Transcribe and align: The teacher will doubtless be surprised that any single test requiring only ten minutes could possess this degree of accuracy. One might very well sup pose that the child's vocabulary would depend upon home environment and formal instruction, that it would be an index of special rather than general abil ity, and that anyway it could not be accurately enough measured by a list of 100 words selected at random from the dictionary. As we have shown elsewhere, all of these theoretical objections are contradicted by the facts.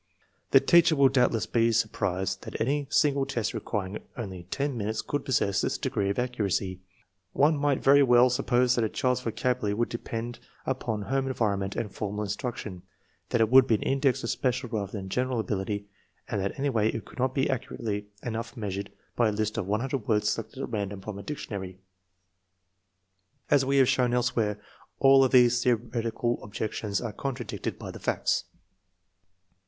The 0.49 0.59
teacher 0.59 0.95
will 0.95 1.09
doubtless 1.09 1.45
be 1.45 1.71
surprised 1.71 2.41
that 2.41 2.59
any 2.59 2.87
single 2.89 3.23
test 3.27 3.53
requiring 3.53 3.99
only 4.17 4.47
ten 4.49 4.75
minutes 4.75 5.03
could 5.03 5.23
possess 5.23 5.61
this 5.61 5.77
degree 5.77 6.09
of 6.09 6.17
accuracy. 6.17 6.79
One 7.33 7.55
might 7.55 7.83
very 7.83 8.01
well 8.01 8.31
sup 8.31 8.47
pose 8.47 8.73
that 8.73 8.81
the 8.81 8.89
child's 8.89 9.21
vocabulary 9.21 9.75
would 9.75 9.89
depend 9.89 10.39
upon 10.65 11.03
home 11.03 11.27
environment 11.27 11.75
and 11.75 11.93
formal 11.93 12.23
instruction, 12.23 12.81
that 13.29 13.41
it 13.41 13.49
would 13.51 13.67
be 13.67 13.75
an 13.75 13.83
index 13.83 14.23
of 14.23 14.31
special 14.31 14.69
rather 14.69 14.91
than 14.91 15.07
general 15.07 15.37
abil 15.39 15.59
ity, 15.61 15.85
and 16.27 16.41
that 16.41 16.57
anyway 16.57 16.91
it 16.91 17.05
could 17.05 17.19
not 17.19 17.35
be 17.35 17.47
accurately 17.47 18.07
enough 18.23 18.57
measured 18.57 18.91
by 19.15 19.29
a 19.29 19.31
list 19.31 19.55
of 19.55 19.67
100 19.67 20.07
words 20.07 20.29
selected 20.31 20.63
at 20.63 20.69
random 20.69 20.99
from 20.99 21.15
the 21.17 21.21
dictionary. 21.21 21.77
As 23.51 23.63
we 23.63 23.77
have 23.77 23.87
shown 23.87 24.15
elsewhere, 24.15 24.59
all 24.97 25.23
of 25.23 25.31
these 25.31 25.61
theoretical 25.63 26.39
objections 26.43 27.01
are 27.01 27.13
contradicted 27.13 27.77
by 27.77 27.91
the 27.91 27.99
facts. 27.99 28.45